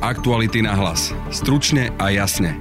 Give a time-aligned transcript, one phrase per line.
[0.00, 1.12] Aktuality na hlas.
[1.28, 2.56] Stručne a jasne.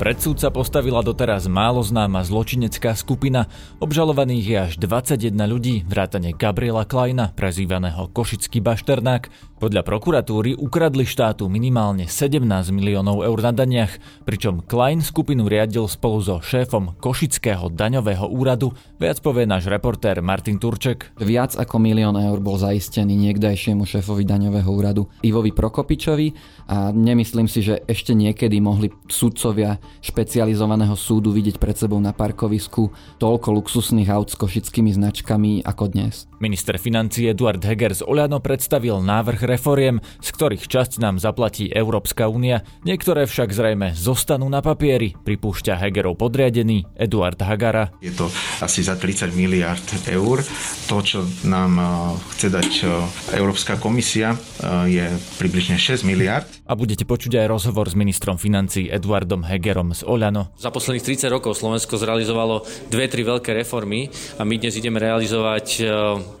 [0.00, 3.44] Pred súd sa postavila doteraz málo známa zločinecká skupina.
[3.76, 9.28] Obžalovaných je až 21 ľudí, vrátane Gabriela Kleina, prezývaného Košický bašternák.
[9.64, 13.96] Podľa prokuratúry ukradli štátu minimálne 17 miliónov eur na daniach,
[14.28, 18.76] pričom Klein skupinu riadil spolu so šéfom Košického daňového úradu.
[19.00, 21.16] Viac povie náš reportér Martin Turček.
[21.16, 26.36] Viac ako milión eur bol zaistený niekdajšiemu šéfovi daňového úradu Ivovi Prokopičovi
[26.68, 32.92] a nemyslím si, že ešte niekedy mohli sudcovia špecializovaného súdu vidieť pred sebou na parkovisku
[33.16, 36.28] toľko luxusných aut s košickými značkami ako dnes.
[36.36, 42.26] Minister financí Eduard Heger z Oľano predstavil návrh reforiem, z ktorých časť nám zaplatí Európska
[42.26, 47.94] únia, niektoré však zrejme zostanú na papieri, pripúšťa Hegerov podriadený Eduard Hagara.
[48.02, 48.26] Je to
[48.58, 50.42] asi za 30 miliard eur.
[50.90, 51.86] To, čo nám eh,
[52.34, 52.88] chce dať eh,
[53.38, 55.06] Európska komisia, eh, je
[55.38, 56.50] približne 6 miliard.
[56.64, 60.48] A budete počuť aj rozhovor s ministrom financí Eduardom Hegerom z Oľano.
[60.56, 64.08] Za posledných 30 rokov Slovensko zrealizovalo dve, tri veľké reformy
[64.40, 65.84] a my dnes ideme realizovať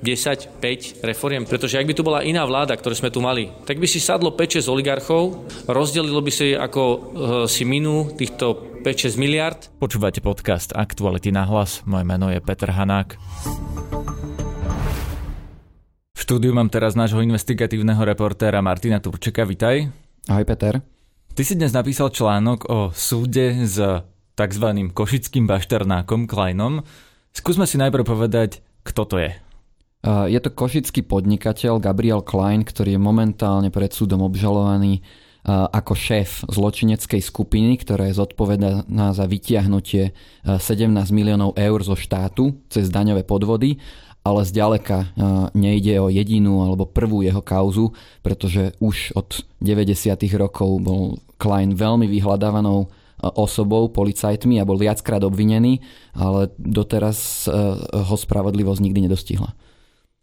[0.00, 3.84] 5 reforiem, pretože ak by tu bola iná vláda, ktorú sme tu mali, tak by
[3.84, 6.98] si sadlo 5-6 oligarchov, rozdelilo by si, ako uh,
[7.44, 9.60] si minú týchto 5-6 miliard.
[9.76, 11.84] Počúvate podcast Aktuality na hlas.
[11.84, 13.20] Moje meno je Peter Hanák.
[16.16, 19.44] V štúdiu mám teraz nášho investigatívneho reportéra Martina Turčeka.
[19.44, 20.03] Vitaj.
[20.24, 20.80] Ahoj Peter.
[21.36, 23.76] Ty si dnes napísal článok o súde s
[24.32, 24.66] tzv.
[24.96, 26.80] košickým bašternákom Kleinom.
[27.36, 29.36] Skúsme si najprv povedať, kto to je.
[30.32, 35.04] Je to košický podnikateľ Gabriel Klein, ktorý je momentálne pred súdom obžalovaný
[35.44, 40.16] ako šéf zločineckej skupiny, ktorá je zodpovedná za vytiahnutie
[40.48, 43.76] 17 miliónov eur zo štátu cez daňové podvody,
[44.24, 45.12] ale zďaleka
[45.52, 47.92] nejde o jedinú alebo prvú jeho kauzu,
[48.24, 50.16] pretože už od 90.
[50.40, 52.88] rokov bol Klein veľmi vyhľadávanou
[53.36, 55.84] osobou, policajtmi a bol viackrát obvinený,
[56.16, 57.48] ale doteraz
[57.92, 59.52] ho spravodlivosť nikdy nedostihla.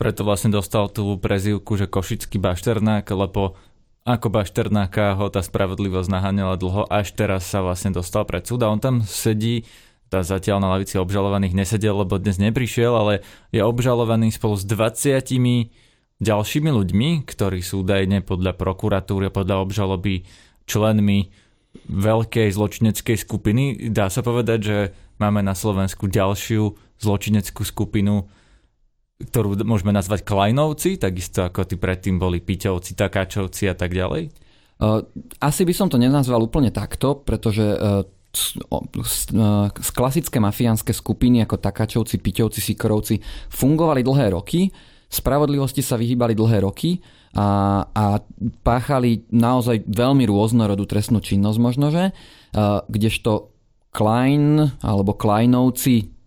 [0.01, 3.53] Preto vlastne dostal tú prezývku, že Košický bašternák, lebo
[4.01, 8.73] ako bašternáka ho tá spravodlivosť naháňala dlho, až teraz sa vlastne dostal pred súd a
[8.73, 9.61] on tam sedí,
[10.11, 13.13] tá zatiaľ na lavici obžalovaných nesedel, lebo dnes neprišiel, ale
[13.55, 15.23] je obžalovaný spolu s 20
[16.19, 20.27] ďalšími ľuďmi, ktorí sú údajne podľa prokuratúry a podľa obžaloby
[20.67, 21.31] členmi
[21.87, 23.63] veľkej zločineckej skupiny.
[23.87, 24.77] Dá sa povedať, že
[25.15, 28.27] máme na Slovensku ďalšiu zločineckú skupinu,
[29.23, 34.27] ktorú môžeme nazvať Klajnovci, takisto ako tí predtým boli Piťovci, Takáčovci a tak ďalej?
[35.39, 38.20] Asi by som to nenazval úplne takto, pretože z
[39.91, 43.19] klasické mafiánske skupiny ako Takáčovci, Piťovci, Sikorovci
[43.51, 44.71] fungovali dlhé roky,
[45.11, 47.03] spravodlivosti sa vyhýbali dlhé roky
[47.35, 48.05] a, a
[48.63, 52.03] páchali naozaj veľmi rôznorodú trestnú činnosť možnože,
[52.87, 53.51] kdežto
[53.91, 56.20] Klein alebo Kleinovci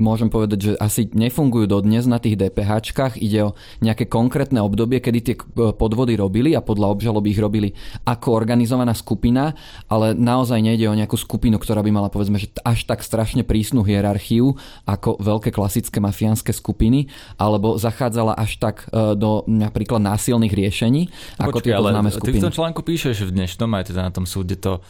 [0.00, 3.20] môžem povedať, že asi nefungujú dodnes na tých DPHčkách.
[3.20, 5.36] Ide o nejaké konkrétne obdobie, kedy tie
[5.76, 7.68] podvody robili a podľa obžaloby ich robili
[8.08, 9.52] ako organizovaná skupina,
[9.92, 13.84] ale naozaj nejde o nejakú skupinu, ktorá by mala povedzme, že až tak strašne prísnu
[13.84, 14.56] hierarchiu
[14.88, 21.60] ako veľké klasické mafiánske skupiny, alebo zachádzala až tak e, do napríklad násilných riešení, ako
[21.60, 22.40] Počkej, tieto známe skupiny.
[22.40, 24.80] Ty v tom článku píšeš v dnešnom, aj teda na tom súde to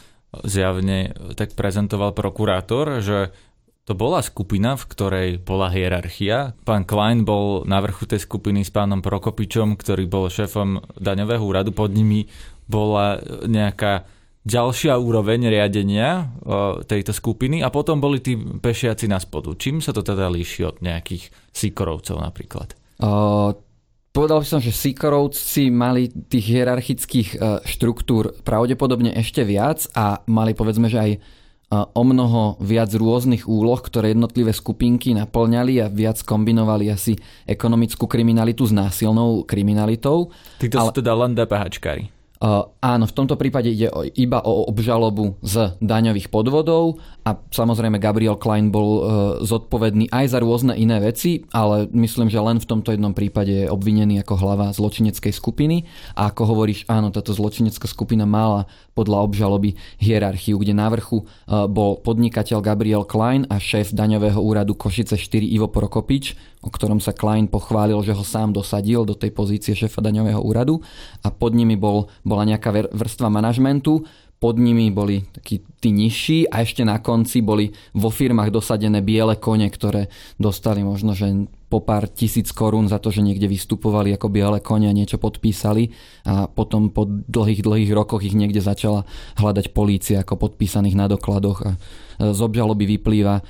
[0.44, 3.32] zjavne tak prezentoval prokurátor, že
[3.86, 6.58] to bola skupina, v ktorej bola hierarchia.
[6.66, 11.70] Pán Klein bol na vrchu tej skupiny s pánom Prokopičom, ktorý bol šéfom daňového úradu.
[11.70, 12.26] Pod nimi
[12.66, 14.10] bola nejaká
[14.42, 16.34] ďalšia úroveň riadenia
[16.86, 19.54] tejto skupiny a potom boli tí pešiaci na spodu.
[19.54, 22.74] Čím sa to teda líši od nejakých Sikorovcov napríklad?
[22.98, 23.54] Uh,
[24.10, 27.38] povedal by som, že Sikorovci mali tých hierarchických e,
[27.68, 31.10] štruktúr pravdepodobne ešte viac a mali povedzme, že aj
[31.70, 38.70] o mnoho viac rôznych úloh, ktoré jednotlivé skupinky naplňali a viac kombinovali asi ekonomickú kriminalitu
[38.70, 40.30] s násilnou kriminalitou.
[40.62, 40.94] Títo Ale...
[40.94, 42.15] sú teda len DPHčkári.
[42.36, 48.36] Áno, v tomto prípade ide o, iba o obžalobu z daňových podvodov a samozrejme Gabriel
[48.36, 49.02] Klein bol uh,
[49.40, 53.72] zodpovedný aj za rôzne iné veci, ale myslím, že len v tomto jednom prípade je
[53.72, 55.88] obvinený ako hlava zločineckej skupiny.
[56.14, 61.64] A ako hovoríš, áno, táto zločinecká skupina mala podľa obžaloby hierarchiu, kde na vrchu uh,
[61.66, 67.10] bol podnikateľ Gabriel Klein a šéf daňového úradu Košice 4 Ivo Prokopič, o ktorom sa
[67.14, 70.82] Klein pochválil, že ho sám dosadil do tej pozície šéfa daňového úradu.
[71.22, 74.02] A pod nimi bol, bola nejaká vrstva manažmentu,
[74.36, 79.40] pod nimi boli takí tí nižší a ešte na konci boli vo firmách dosadené biele
[79.40, 84.28] kone, ktoré dostali možno, že po pár tisíc korún za to, že niekde vystupovali ako
[84.28, 85.88] biele konia, niečo podpísali.
[86.28, 89.08] A potom po dlhých, dlhých rokoch ich niekde začala
[89.40, 91.70] hľadať polícia ako podpísaných na dokladoch a
[92.20, 93.40] z obžaloby vyplýva,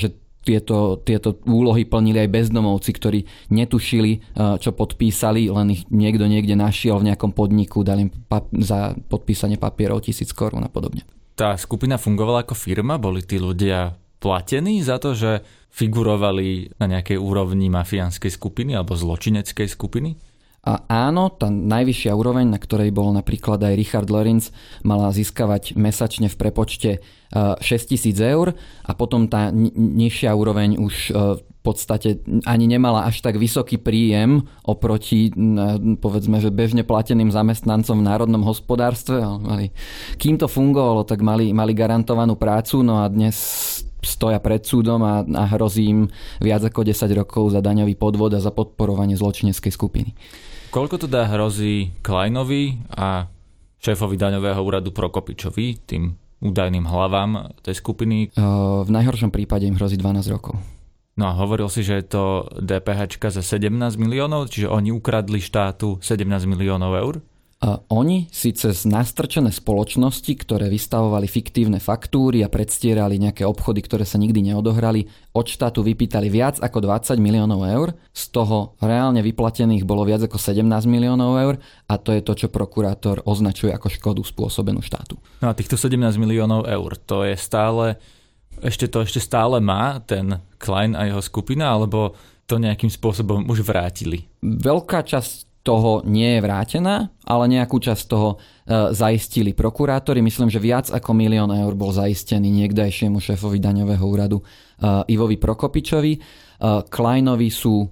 [0.00, 3.20] že tieto, tieto úlohy plnili aj bezdomovci, ktorí
[3.52, 8.96] netušili, čo podpísali, len ich niekto niekde našiel v nejakom podniku, dali im pap- za
[8.96, 11.04] podpísanie papierov tisíc korún a podobne.
[11.36, 12.96] Tá skupina fungovala ako firma?
[12.96, 15.40] Boli tí ľudia platení za to, že
[15.72, 20.16] figurovali na nejakej úrovni mafiánskej skupiny alebo zločineckej skupiny?
[20.60, 24.52] A áno, tá najvyššia úroveň, na ktorej bol napríklad aj Richard Lorenz,
[24.84, 26.90] mala získavať mesačne v prepočte
[27.32, 28.52] 6000 e, eur
[28.84, 34.48] a potom tá nižšia úroveň už e, v podstate ani nemala až tak vysoký príjem
[34.64, 35.28] oproti
[36.00, 39.20] povedzme, že bežne plateným zamestnancom v národnom hospodárstve.
[40.16, 43.36] Kým to fungovalo, tak mali, mali garantovanú prácu, no a dnes
[44.00, 46.08] stoja pred súdom a, a hrozí im
[46.40, 50.16] viac ako 10 rokov za daňový podvod a za podporovanie zločineckej skupiny.
[50.70, 53.26] Koľko to dá hrozí Kleinovi a
[53.82, 58.30] šéfovi daňového úradu Prokopičovi, tým údajným hlavám tej skupiny?
[58.38, 60.54] V najhoršom prípade im hrozí 12 rokov.
[61.18, 62.24] No a hovoril si, že je to
[62.62, 67.14] DPH za 17 miliónov, čiže oni ukradli štátu 17 miliónov eur?
[67.92, 74.16] Oni si cez nastrčené spoločnosti, ktoré vystavovali fiktívne faktúry a predstierali nejaké obchody, ktoré sa
[74.16, 75.04] nikdy neodohrali,
[75.36, 80.40] od štátu vypýtali viac ako 20 miliónov eur, z toho reálne vyplatených bolo viac ako
[80.40, 81.54] 17 miliónov eur
[81.84, 85.20] a to je to, čo prokurátor označuje ako škodu spôsobenú štátu.
[85.44, 88.00] No a týchto 17 miliónov eur, to je stále,
[88.64, 92.16] ešte to ešte stále má ten Klein a jeho skupina, alebo
[92.48, 94.24] to nejakým spôsobom už vrátili?
[94.40, 98.36] Veľká časť toho nie je vrátená, ale nejakú časť toho e,
[98.90, 100.18] zaistili prokurátori.
[100.18, 104.44] Myslím, že viac ako milión eur bol zaistený niekdajšiemu šéfovi daňového úradu e,
[105.14, 106.12] Ivovi Prokopičovi.
[106.18, 106.20] E,
[106.90, 107.88] Kleinovi sú e,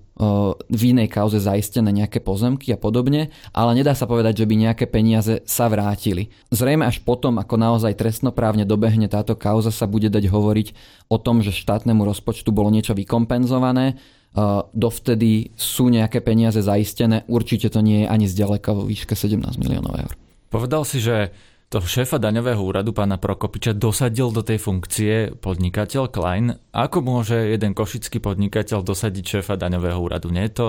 [0.59, 4.91] v inej kauze zaistené nejaké pozemky a podobne, ale nedá sa povedať, že by nejaké
[4.91, 6.35] peniaze sa vrátili.
[6.51, 10.75] Zrejme až potom, ako naozaj trestnoprávne dobehne táto kauza, sa bude dať hovoriť
[11.15, 14.18] o tom, že štátnemu rozpočtu bolo niečo vykompenzované,
[14.75, 19.95] dovtedy sú nejaké peniaze zaistené, určite to nie je ani zďaleka vo výške 17 miliónov
[19.99, 20.13] eur.
[20.49, 21.33] Povedal si, že
[21.69, 26.57] to šéfa daňového úradu pána Prokopiča dosadil do tej funkcie podnikateľ Klein.
[26.73, 30.33] Ako môže jeden košický podnikateľ dosadiť šéfa daňového úradu?
[30.33, 30.67] Nie je to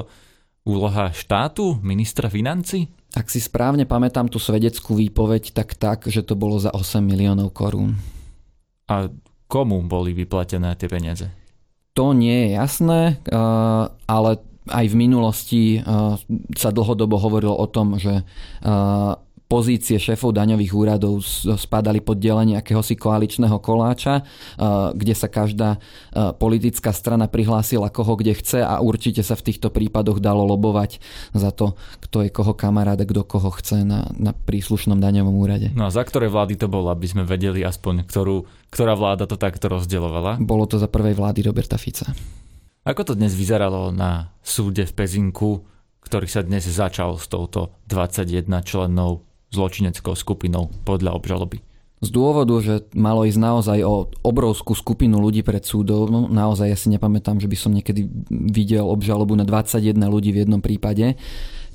[0.68, 2.92] úloha štátu, ministra financí?
[3.16, 7.56] Ak si správne pamätám tú svedeckú výpoveď, tak tak, že to bolo za 8 miliónov
[7.56, 7.96] korún.
[8.92, 9.08] A
[9.48, 11.32] komu boli vyplatené tie peniaze?
[12.00, 14.32] To nie je jasné, eh, ale
[14.72, 15.84] aj v minulosti eh,
[16.56, 19.12] sa dlhodobo hovorilo o tom, že eh,
[19.50, 21.26] pozície šéfov daňových úradov
[21.58, 24.22] spadali pod delenie akéhosi koaličného koláča,
[24.94, 25.82] kde sa každá
[26.38, 31.02] politická strana prihlásila koho kde chce a určite sa v týchto prípadoch dalo lobovať
[31.34, 31.74] za to,
[32.06, 35.74] kto je koho kamarát a kto koho chce na, na príslušnom daňovom úrade.
[35.74, 39.42] No a za ktoré vlády to bolo, aby sme vedeli aspoň, ktorú, ktorá vláda to
[39.42, 40.38] takto rozdeľovala?
[40.38, 42.06] Bolo to za prvej vlády Roberta Fica.
[42.86, 45.66] Ako to dnes vyzeralo na súde v Pezinku,
[46.06, 51.62] ktorý sa dnes začal s touto 21 člennou zločineckou skupinou podľa obžaloby.
[52.00, 56.78] Z dôvodu, že malo ísť naozaj o obrovskú skupinu ľudí pred súdom, no naozaj ja
[56.80, 61.20] si nepamätám, že by som niekedy videl obžalobu na 21 ľudí v jednom prípade,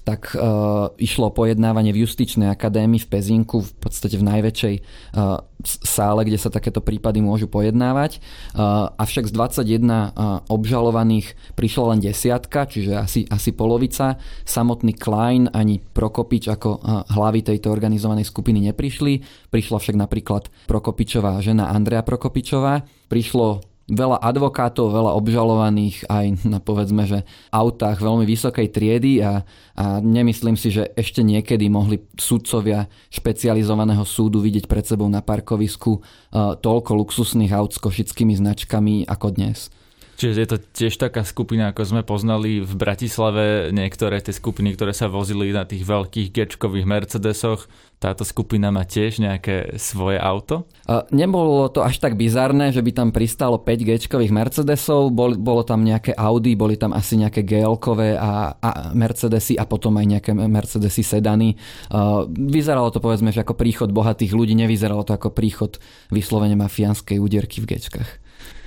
[0.05, 6.29] tak uh, išlo pojednávanie v justičnej akadémii v Pezinku, v podstate v najväčšej uh, sále,
[6.29, 8.21] kde sa takéto prípady môžu pojednávať.
[8.53, 14.21] Uh, avšak z 21 uh, obžalovaných prišla len desiatka, čiže asi, asi polovica.
[14.45, 19.25] Samotný Klein ani Prokopič ako uh, hlavy tejto organizovanej skupiny neprišli.
[19.49, 22.85] Prišla však napríklad Prokopičová žena Andrea Prokopičová.
[23.09, 29.45] Prišlo veľa advokátov, veľa obžalovaných aj na povedzme, že autách veľmi vysokej triedy a,
[29.77, 36.01] a nemyslím si, že ešte niekedy mohli sudcovia špecializovaného súdu vidieť pred sebou na parkovisku
[36.01, 39.69] uh, toľko luxusných aut s košickými značkami ako dnes.
[40.15, 44.95] Čiže je to tiež taká skupina, ako sme poznali v Bratislave, niektoré tie skupiny, ktoré
[44.95, 47.67] sa vozili na tých veľkých gečkových Mercedesoch.
[47.99, 50.69] Táto skupina má tiež nejaké svoje auto?
[51.09, 55.81] Nebolo to až tak bizarné, že by tam pristalo 5 gečkových Mercedesov, bol, bolo tam
[55.81, 61.01] nejaké Audi, boli tam asi nejaké GL-kové a, a Mercedesy a potom aj nejaké Mercedesy
[61.01, 61.57] sedany.
[62.29, 65.81] Vyzeralo to povedzme, že ako príchod bohatých ľudí, nevyzeralo to ako príchod
[66.13, 68.24] vyslovene mafiánskej úderky v gečkách.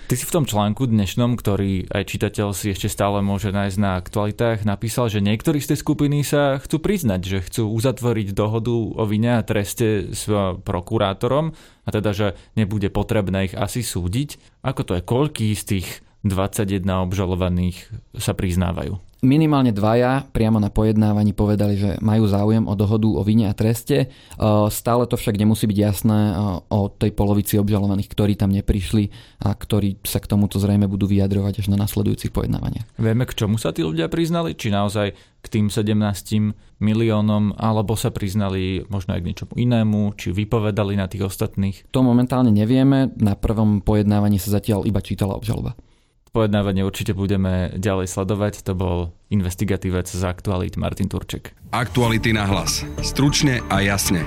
[0.08, 4.00] Ty si v tom článku dnešnom, ktorý aj čitateľ si ešte stále môže nájsť na
[4.00, 9.04] aktualitách, napísal, že niektorí z tej skupiny sa chcú priznať, že chcú uzatvoriť dohodu o
[9.04, 10.24] vine a treste s
[10.64, 11.52] prokurátorom
[11.84, 14.64] a teda, že nebude potrebné ich asi súdiť.
[14.64, 15.04] Ako to je?
[15.04, 19.08] Koľký z tých 21 obžalovaných sa priznávajú.
[19.18, 24.06] Minimálne dvaja priamo na pojednávaní povedali, že majú záujem o dohodu o vine a treste.
[24.06, 24.08] E,
[24.70, 26.34] stále to však nemusí byť jasné e,
[26.70, 29.10] o tej polovici obžalovaných, ktorí tam neprišli
[29.42, 33.02] a ktorí sa k tomuto zrejme budú vyjadrovať až na nasledujúcich pojednávaniach.
[33.02, 34.54] Vieme, k čomu sa tí ľudia priznali?
[34.54, 35.98] Či naozaj k tým 17
[36.78, 41.90] miliónom, alebo sa priznali možno aj k niečomu inému, či vypovedali na tých ostatných?
[41.90, 43.10] To momentálne nevieme.
[43.18, 45.74] Na prvom pojednávaní sa zatiaľ iba čítala obžaloba.
[46.38, 48.62] Pojednávanie určite budeme ďalej sledovať.
[48.70, 48.98] To bol
[49.34, 51.58] investigatívec z Aktualit Martin Turček.
[51.74, 52.86] Aktuality na hlas.
[53.02, 54.22] Stručne a jasne.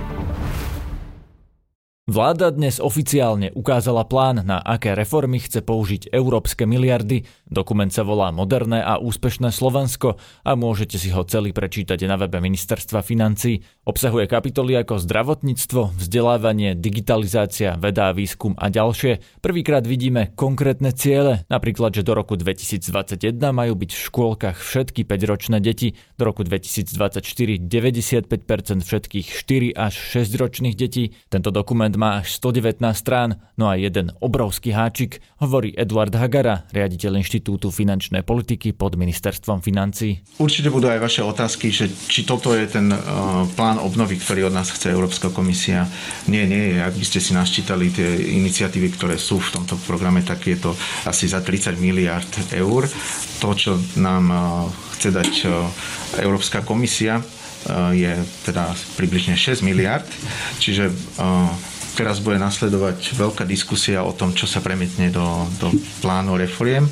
[2.11, 7.23] Vláda dnes oficiálne ukázala plán, na aké reformy chce použiť európske miliardy.
[7.47, 12.43] Dokument sa volá Moderné a úspešné Slovensko a môžete si ho celý prečítať na webe
[12.43, 13.63] Ministerstva financí.
[13.87, 19.39] Obsahuje kapitoly ako zdravotníctvo, vzdelávanie, digitalizácia, veda a výskum a ďalšie.
[19.39, 25.63] Prvýkrát vidíme konkrétne ciele, napríklad, že do roku 2021 majú byť v škôlkach všetky 5-ročné
[25.63, 28.27] deti, do roku 2024 95%
[28.83, 31.15] všetkých 4 až 6 ročných detí.
[31.31, 37.21] Tento dokument má až 119 strán, no a jeden obrovský háčik, hovorí Eduard Hagara, riaditeľ
[37.21, 40.25] Inštitútu finančnej politiky pod ministerstvom financí.
[40.41, 44.57] Určite budú aj vaše otázky, že či toto je ten uh, plán obnovy, ktorý od
[44.57, 45.85] nás chce Európska komisia.
[46.25, 46.81] Nie, nie.
[46.81, 48.09] Ak by ste si naščítali tie
[48.41, 50.73] iniciatívy, ktoré sú v tomto programe, tak je to
[51.05, 52.89] asi za 30 miliard eur.
[53.45, 54.41] To, čo nám uh,
[54.97, 55.69] chce dať uh,
[56.25, 57.21] Európska komisia,
[57.93, 58.13] je
[58.49, 60.09] teda približne 6 miliard,
[60.57, 60.89] čiže
[62.01, 65.69] Teraz bude nasledovať veľká diskusia o tom, čo sa premietne do, do
[66.01, 66.89] plánu reforiem.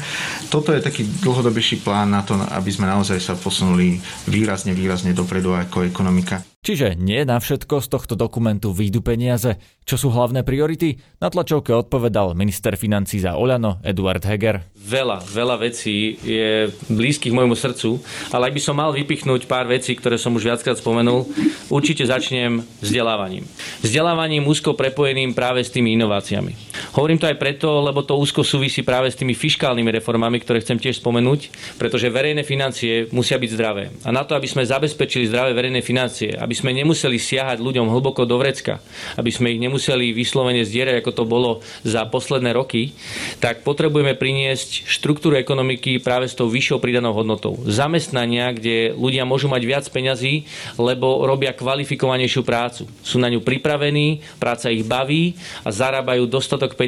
[0.53, 3.97] Toto je taký dlhodobejší plán na to, aby sme naozaj sa posunuli
[4.29, 6.45] výrazne, výrazne dopredu ako ekonomika.
[6.59, 9.63] Čiže nie na všetko z tohto dokumentu výjdu peniaze.
[9.87, 10.99] Čo sú hlavné priority?
[11.23, 14.67] Na tlačovke odpovedal minister financí za Oľano Eduard Heger.
[14.75, 18.03] Veľa, veľa vecí je blízkych môjmu srdcu,
[18.35, 21.31] ale ak by som mal vypichnúť pár vecí, ktoré som už viackrát spomenul,
[21.71, 23.47] určite začnem vzdelávaním.
[23.81, 26.68] Vzdelávaním úzko prepojeným práve s tými inováciami.
[26.99, 30.83] Hovorím to aj preto, lebo to úzko súvisí práve s tými fiskálnymi reformami, ktoré chcem
[30.83, 31.47] tiež spomenúť,
[31.79, 33.95] pretože verejné financie musia byť zdravé.
[34.03, 38.27] A na to, aby sme zabezpečili zdravé verejné financie, aby sme nemuseli siahať ľuďom hlboko
[38.27, 38.83] do vrecka,
[39.15, 42.91] aby sme ich nemuseli vyslovene zdierať, ako to bolo za posledné roky,
[43.39, 47.63] tak potrebujeme priniesť štruktúru ekonomiky práve s tou vyššou pridanou hodnotou.
[47.63, 52.91] Zamestnania, kde ľudia môžu mať viac peňazí, lebo robia kvalifikovanejšiu prácu.
[53.07, 56.88] Sú na ňu pripravení, práca ich baví a zarábajú dostatok peňazí.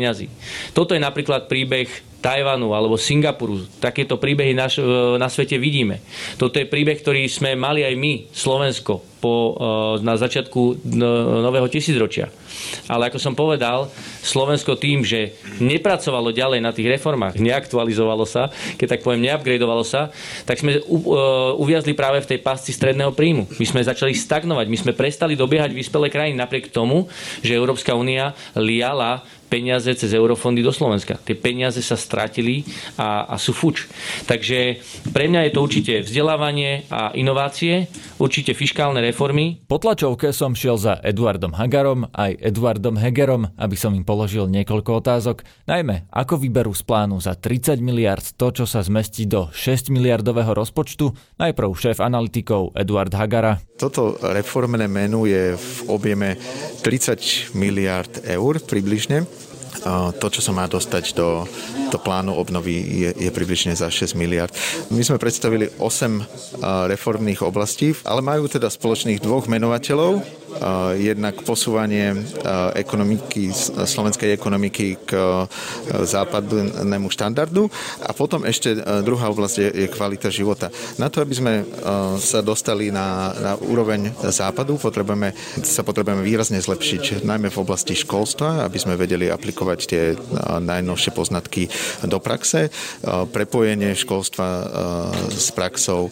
[0.73, 1.89] Toto je napríklad príbeh
[2.21, 3.65] Tajvanu alebo Singapuru.
[3.81, 4.69] Takéto príbehy na,
[5.17, 6.05] na svete vidíme.
[6.37, 10.83] Toto je príbeh, ktorý sme mali aj my, Slovensko, po, e, na začiatku
[11.45, 12.33] nového tisícročia.
[12.89, 13.93] Ale ako som povedal,
[14.25, 18.49] Slovensko tým, že nepracovalo ďalej na tých reformách, neaktualizovalo sa,
[18.81, 20.11] keď tak poviem, neupgradeovalo sa,
[20.45, 20.81] tak sme
[21.57, 23.47] uviazli práve v tej pasci stredného príjmu.
[23.61, 27.07] My sme začali stagnovať, my sme prestali dobiehať vyspelé krajiny napriek tomu,
[27.41, 31.19] že Európska únia liala peniaze cez eurofondy do Slovenska.
[31.19, 32.63] Tie peniaze sa stratili
[32.95, 33.91] a, a sú fuč.
[34.31, 34.79] Takže
[35.11, 37.91] pre mňa je to určite vzdelávanie a inovácie,
[38.23, 39.59] určite fiskálne reformy.
[39.67, 45.03] Po tlačovke som šiel za Eduardom Hagarom aj Eduardom Hegerom, aby som im položil niekoľko
[45.03, 45.43] otázok.
[45.67, 50.55] Najmä, ako vyberú z plánu za 30 miliard to, čo sa zmestí do 6 miliardového
[50.55, 51.11] rozpočtu?
[51.43, 53.59] Najprv šéf analytikov Eduard Hagara.
[53.75, 56.39] Toto reformné menu je v objeme
[56.87, 59.27] 30 miliard eur približne
[60.19, 61.47] to, čo sa má dostať do,
[61.91, 64.53] do plánu obnovy, je, je približne za 6 miliard.
[64.91, 66.61] My sme predstavili 8
[66.91, 70.40] reformných oblastí, ale majú teda spoločných dvoch menovateľov,
[70.99, 72.13] jednak posúvanie
[72.75, 73.55] ekonomiky,
[73.87, 75.11] slovenskej ekonomiky k
[76.05, 77.71] západnému štandardu.
[78.03, 78.75] A potom ešte
[79.07, 80.73] druhá oblasť je, je kvalita života.
[80.99, 81.53] Na to, aby sme
[82.19, 88.67] sa dostali na, na úroveň západu, potrebujeme, sa potrebujeme výrazne zlepšiť, najmä v oblasti školstva,
[88.67, 90.03] aby sme vedeli aplikovať tie
[90.61, 91.71] najnovšie poznatky
[92.09, 92.73] do praxe,
[93.31, 94.47] prepojenie školstva
[95.31, 96.09] s praxou,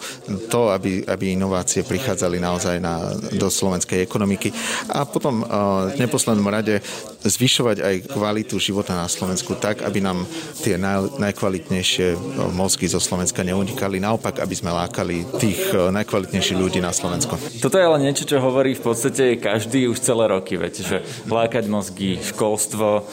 [0.53, 4.53] to, aby, aby inovácie prichádzali naozaj na, do slovenskej ekonomiky ekonomiky
[4.93, 5.47] a potom eh,
[5.97, 6.81] v neposlednom rade
[7.25, 10.29] zvyšovať aj kvalitu života na Slovensku tak, aby nám
[10.61, 12.19] tie naj, najkvalitnejšie eh,
[12.53, 17.41] mozgy zo Slovenska neunikali, naopak, aby sme lákali tých eh, najkvalitnejších ľudí na Slovensko.
[17.65, 21.65] Toto je ale niečo, čo hovorí v podstate každý už celé roky, veď, že lákať
[21.67, 23.09] mozgy, školstvo.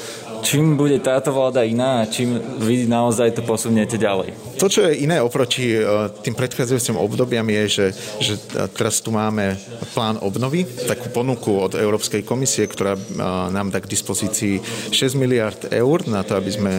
[0.46, 4.55] Čím bude táto vláda iná a čím vy naozaj to posuniete ďalej?
[4.56, 5.76] To, čo je iné oproti
[6.24, 7.88] tým predchádzajúcim obdobiam je, že,
[8.24, 8.34] že
[8.72, 9.60] teraz tu máme
[9.92, 12.96] plán obnovy, takú ponuku od Európskej komisie, ktorá
[13.52, 16.74] nám dá k dispozícii 6 miliard eur na to, aby sme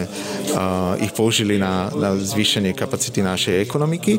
[1.01, 4.17] ich použili na, na zvýšenie kapacity našej ekonomiky.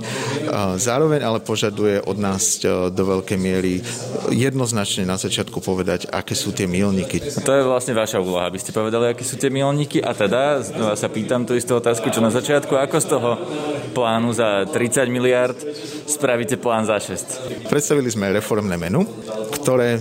[0.78, 3.82] Zároveň ale požaduje od nás do veľkej miery
[4.30, 7.20] jednoznačne na začiatku povedať, aké sú tie milníky.
[7.22, 10.62] A to je vlastne vaša úloha, aby ste povedali, aké sú tie milníky a teda
[10.94, 13.30] sa pýtam tú istú otázku, čo na začiatku, ako z toho
[13.92, 15.58] plánu za 30 miliard
[16.06, 17.68] spravíte plán za 6?
[17.68, 19.04] Predstavili sme reformné menu,
[19.58, 20.00] ktoré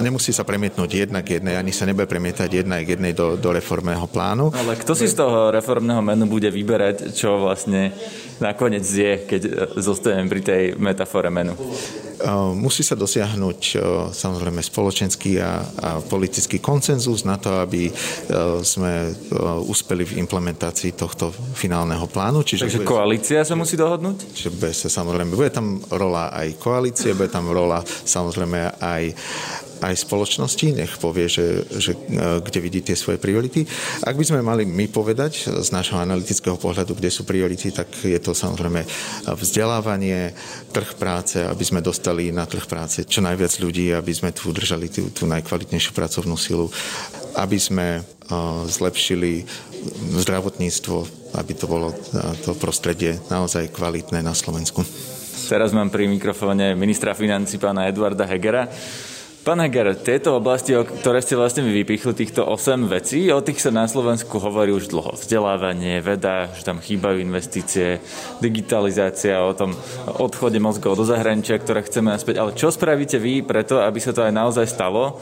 [0.00, 4.06] nemusí sa premietnúť jednak jednej, ani sa nebude premietať jedna k jednej do, do reformného
[4.10, 4.50] plánu.
[4.54, 7.92] Ale kto si z toho reformného menu bude vyberať, čo vlastne
[8.38, 9.42] nakoniec je, keď
[9.78, 11.58] zostaneme pri tej metafore menu?
[12.58, 13.78] Musí sa dosiahnuť
[14.10, 17.94] samozrejme spoločenský a, a politický koncenzus na to, aby
[18.66, 19.14] sme
[19.70, 22.42] uspeli v implementácii tohto finálneho plánu.
[22.42, 24.34] Čiže Takže bude, koalícia sa musí dohodnúť?
[24.34, 29.02] Čiže bude sa samozrejme, bude tam rola aj koalície, bude tam rola samozrejme aj
[29.82, 33.66] aj spoločnosti, nech povie, že, že e, kde vidí tie svoje priority.
[34.04, 38.18] Ak by sme mali my povedať z nášho analytického pohľadu, kde sú priority, tak je
[38.18, 38.82] to samozrejme
[39.26, 40.34] vzdelávanie,
[40.70, 44.90] trh práce, aby sme dostali na trh práce čo najviac ľudí, aby sme tu udržali
[44.90, 46.68] tú, tú najkvalitnejšiu pracovnú silu,
[47.38, 48.00] aby sme e,
[48.68, 49.46] zlepšili
[50.18, 50.96] zdravotníctvo,
[51.38, 51.96] aby to bolo e,
[52.42, 54.82] to prostredie naozaj kvalitné na Slovensku.
[55.48, 58.68] Teraz mám pri mikrofóne ministra financí pána Eduarda Hegera.
[59.48, 63.72] Pán Heger, tieto oblasti, o ktoré ste vlastne vypichli, týchto 8 vecí, o tých sa
[63.72, 65.16] na Slovensku hovorí už dlho.
[65.16, 67.96] Vzdelávanie, veda, že tam chýbajú investície,
[68.44, 69.72] digitalizácia, o tom
[70.20, 72.44] odchode mozgov do zahraničia, ktoré chceme naspäť.
[72.44, 75.16] Ale čo spravíte vy preto, aby sa to aj naozaj stalo?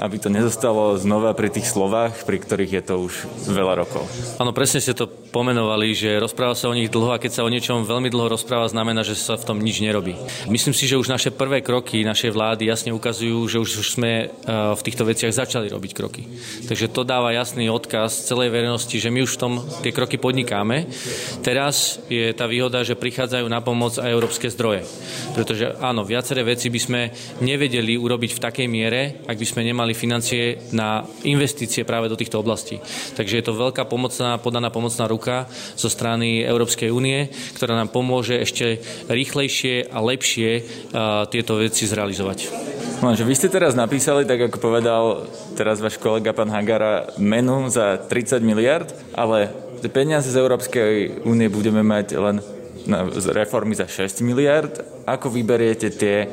[0.00, 3.14] Aby to nezostalo znova pri tých slovách, pri ktorých je to už
[3.52, 4.08] veľa rokov.
[4.40, 7.52] Áno, presne ste to pomenovali, že rozpráva sa o nich dlho a keď sa o
[7.52, 10.16] niečom veľmi dlho rozpráva, znamená, že sa v tom nič nerobí.
[10.48, 14.26] Myslím si, že už naše prvé kroky našej vlády jasne ukazujú, že už sme e,
[14.72, 16.24] v týchto veciach začali robiť kroky.
[16.66, 19.52] Takže to dáva jasný odkaz celej verejnosti, že my už v tom
[19.84, 20.88] tie kroky podnikáme.
[21.44, 24.82] Teraz je tá výhoda, že prichádzajú na pomoc aj európske zdroje.
[25.36, 27.00] Pretože áno, viaceré veci by sme
[27.44, 32.14] nevedeli urobiť v takej miere, ak by sme nemali mali financie na investície práve do
[32.14, 32.78] týchto oblastí.
[33.18, 37.26] Takže je to veľká pomocná, podaná pomocná ruka zo strany Európskej únie,
[37.58, 38.78] ktorá nám pomôže ešte
[39.10, 42.38] rýchlejšie a lepšie uh, tieto veci zrealizovať.
[43.02, 45.26] No, vy ste teraz napísali, tak ako povedal
[45.58, 49.50] teraz váš kolega pán Hagara, menu za 30 miliard, ale
[49.90, 52.36] peniaze z Európskej únie budeme mať len
[53.34, 54.80] reformy za 6 miliard.
[55.04, 56.30] Ako vyberiete tie,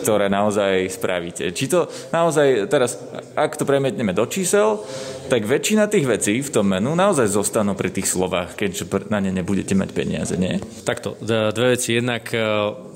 [0.00, 1.50] ktoré naozaj spravíte?
[1.50, 3.00] Či to naozaj, teraz,
[3.34, 4.80] ak to premietneme do čísel,
[5.26, 9.34] tak väčšina tých vecí v tom menu naozaj zostanú pri tých slovách, keďže na ne
[9.34, 10.62] nebudete mať peniaze, nie?
[10.86, 11.96] Takto, dve veci.
[11.98, 12.30] Jednak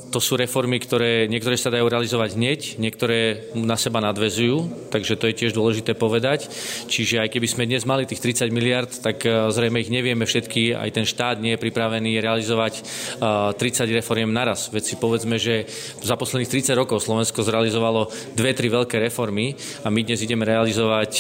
[0.08, 5.28] to sú reformy, ktoré niektoré sa dajú realizovať hneď, niektoré na seba nadvezujú, takže to
[5.28, 6.48] je tiež dôležité povedať.
[6.88, 10.72] Čiže aj keby sme dnes mali tých 30 miliard, tak e, zrejme ich nevieme všetky,
[10.72, 12.80] aj ten štát nie je pripravený realizovať
[13.20, 14.72] 30 e, reforiem naraz.
[14.72, 15.68] Veď si povedzme, že
[16.00, 19.52] za posledných 30 rokov Slovensko zrealizovalo dve, tri veľké reformy
[19.84, 21.12] a my dnes ideme realizovať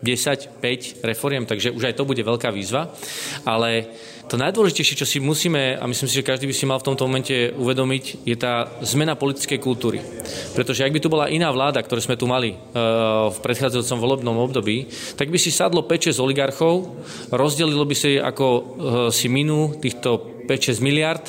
[0.00, 2.88] e, 5 reforiem, takže už aj to bude veľká výzva.
[3.44, 3.92] Ale
[4.26, 7.06] to najdôležitejšie, čo si musíme, a myslím si, že každý by si mal v tomto
[7.06, 10.02] momente uvedomiť, je tá zmena politickej kultúry.
[10.58, 14.36] Pretože ak by tu bola iná vláda, ktorú sme tu mali uh, v predchádzajúcom volebnom
[14.42, 16.90] období, tak by si sadlo 5-6 oligarchov,
[17.30, 18.62] rozdelilo by si, ako uh,
[19.14, 21.22] si minú týchto 5-6 miliard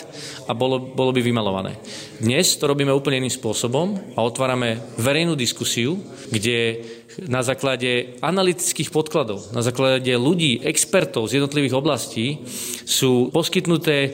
[0.46, 1.78] a bolo, bolo by vymalované.
[2.22, 5.98] Dnes to robíme úplne iným spôsobom a otvárame verejnú diskusiu,
[6.30, 6.82] kde
[7.26, 12.46] na základe analytických podkladov, na základe ľudí, expertov z jednotlivých oblastí
[12.86, 14.10] sú poskytnuté e,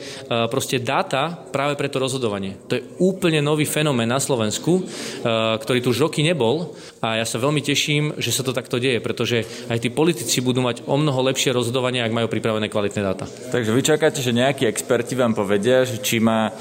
[0.48, 2.56] proste dáta práve pre to rozhodovanie.
[2.72, 4.84] To je úplne nový fenomén na Slovensku, e,
[5.60, 6.72] ktorý tu už roky nebol
[7.04, 10.64] a ja sa veľmi teším, že sa to takto deje, pretože aj tí politici budú
[10.64, 13.26] mať o mnoho lepšie rozhodovanie, ak majú pripravené kvalitné dáta.
[13.28, 16.54] Takže vy čakáte, že nejakí experti vám povedia, že či má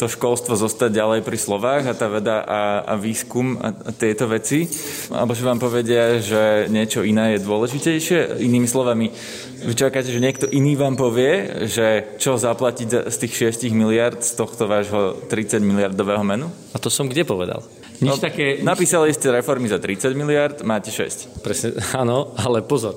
[0.00, 4.24] to školstvo zostať ďalej pri slovách a tá veda a, a výskum a, a tieto
[4.24, 4.64] veci,
[5.12, 8.40] alebo že vám povedia, že niečo iné je dôležitejšie.
[8.40, 9.12] Inými slovami,
[9.60, 14.32] vy čakáte, že niekto iný vám povie, že čo zaplatiť z tých 6 miliard z
[14.40, 16.48] tohto vášho 30 miliardového menu?
[16.72, 17.60] A to som kde povedal?
[18.00, 18.64] Nič no, také...
[18.64, 21.44] Napísali ste reformy za 30 miliard, máte 6.
[21.44, 22.96] Presne, áno, ale pozor.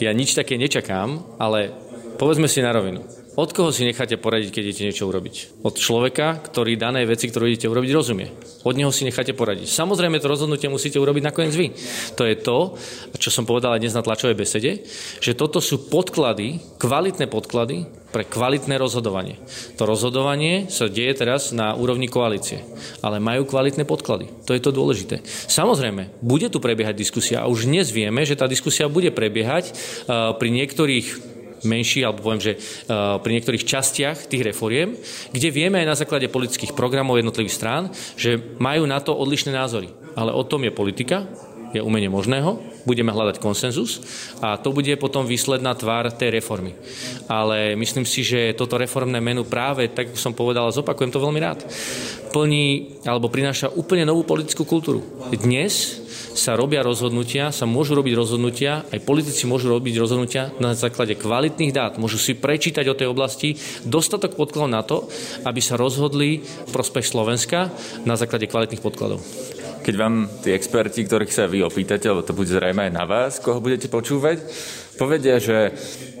[0.00, 1.76] Ja nič také nečakám, ale
[2.16, 3.04] povedzme si na rovinu.
[3.38, 5.62] Od koho si necháte poradiť, keď idete niečo urobiť?
[5.62, 8.34] Od človeka, ktorý danej veci, ktorú idete urobiť, rozumie.
[8.66, 9.70] Od neho si necháte poradiť.
[9.70, 11.70] Samozrejme, to rozhodnutie musíte urobiť nakoniec vy.
[12.18, 12.74] To je to,
[13.14, 14.82] čo som povedal aj dnes na tlačovej besede,
[15.22, 19.38] že toto sú podklady, kvalitné podklady, pre kvalitné rozhodovanie.
[19.78, 22.66] To rozhodovanie sa deje teraz na úrovni koalície,
[23.06, 24.26] ale majú kvalitné podklady.
[24.50, 25.22] To je to dôležité.
[25.46, 29.76] Samozrejme, bude tu prebiehať diskusia a už dnes vieme, že tá diskusia bude prebiehať
[30.10, 32.52] pri niektorých menší, alebo poviem, že
[33.22, 34.94] pri niektorých častiach tých reforiem,
[35.32, 39.90] kde vieme aj na základe politických programov jednotlivých strán, že majú na to odlišné názory.
[40.18, 41.26] Ale o tom je politika,
[41.72, 44.00] je umenie možného, budeme hľadať konsenzus
[44.40, 46.72] a to bude potom výsledná tvár tej reformy.
[47.28, 51.40] Ale myslím si, že toto reformné menu práve, tak som povedal a zopakujem to veľmi
[51.40, 51.68] rád,
[52.32, 55.04] plní alebo prináša úplne novú politickú kultúru.
[55.32, 56.04] Dnes
[56.38, 61.74] sa robia rozhodnutia, sa môžu robiť rozhodnutia, aj politici môžu robiť rozhodnutia na základe kvalitných
[61.74, 61.98] dát.
[61.98, 65.10] Môžu si prečítať o tej oblasti dostatok podkladov na to,
[65.42, 66.38] aby sa rozhodli
[66.70, 67.74] prospech Slovenska
[68.06, 69.18] na základe kvalitných podkladov
[69.88, 73.40] keď vám tí experti, ktorých sa vy opýtate, lebo to bude zrejme aj na vás,
[73.40, 74.36] koho budete počúvať,
[75.00, 75.72] povedia, že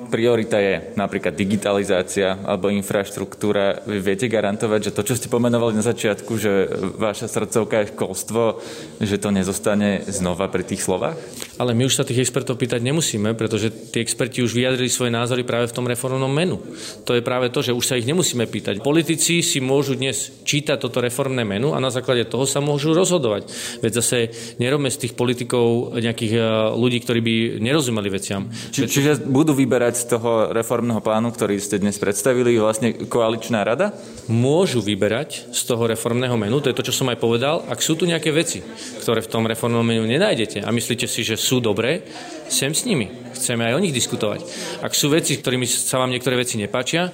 [0.08, 3.84] priorita je napríklad digitalizácia alebo infraštruktúra.
[3.84, 6.64] Vy viete garantovať, že to, čo ste pomenovali na začiatku, že
[6.96, 8.64] vaša srdcovka je školstvo,
[9.04, 11.20] že to nezostane znova pri tých slovách?
[11.58, 15.42] Ale my už sa tých expertov pýtať nemusíme, pretože tí experti už vyjadrili svoje názory
[15.42, 16.62] práve v tom reformnom menu.
[17.02, 18.78] To je práve to, že už sa ich nemusíme pýtať.
[18.78, 23.50] Politici si môžu dnes čítať toto reformné menu a na základe toho sa môžu rozhodovať.
[23.82, 24.30] Veď zase
[24.62, 26.42] nerobme z tých politikov nejakých eh,
[26.78, 28.46] ľudí, ktorí by nerozumeli veciam.
[28.70, 33.98] Či, čiže budú vyberať z toho reformného plánu, ktorý ste dnes predstavili, vlastne koaličná rada?
[34.30, 37.66] Môžu vyberať z toho reformného menu, to je to, čo som aj povedal.
[37.66, 38.62] Ak sú tu nejaké veci,
[39.02, 42.04] ktoré v tom reformnom menu nenájdete a myslíte si, že sú dobré,
[42.52, 43.08] sem s nimi.
[43.32, 44.44] Chceme aj o nich diskutovať.
[44.84, 47.08] Ak sú veci, ktorými sa vám niektoré veci nepáčia,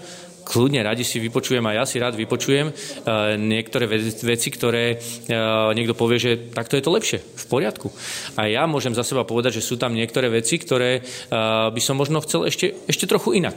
[0.45, 5.97] kľudne radi si vypočujem a ja si rád vypočujem uh, niektoré veci, ktoré uh, niekto
[5.97, 7.89] povie, že takto je to lepšie, v poriadku.
[8.37, 11.97] A ja môžem za seba povedať, že sú tam niektoré veci, ktoré uh, by som
[11.97, 13.57] možno chcel ešte, ešte trochu inak.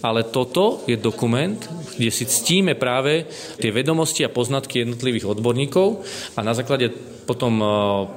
[0.00, 1.58] Ale toto je dokument,
[1.98, 3.26] kde si ctíme práve
[3.58, 6.06] tie vedomosti a poznatky jednotlivých odborníkov
[6.38, 6.94] a na základe
[7.28, 7.62] potom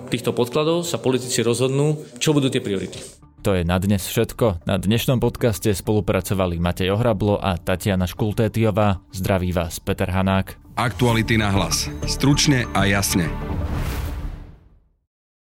[0.10, 3.23] týchto podkladov sa politici rozhodnú, čo budú tie priority.
[3.44, 4.64] To je na dnes všetko.
[4.64, 9.04] Na dnešnom podcaste spolupracovali Matej Ohrablo a Tatiana Škultétiová.
[9.12, 10.56] Zdraví vás Peter Hanák.
[10.80, 11.92] Aktuality na hlas.
[12.08, 13.28] Stručne a jasne.